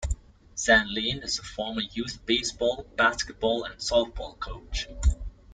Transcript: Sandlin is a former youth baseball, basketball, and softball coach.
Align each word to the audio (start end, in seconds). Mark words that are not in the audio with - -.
Sandlin 0.55 1.23
is 1.23 1.37
a 1.37 1.43
former 1.43 1.81
youth 1.93 2.25
baseball, 2.25 2.87
basketball, 2.97 3.65
and 3.65 3.75
softball 3.77 4.39
coach. 4.39 4.87